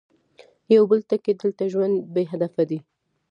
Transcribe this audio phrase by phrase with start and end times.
[0.73, 2.79] يو بل ټکی، دلته ژوند بې هدفه دی.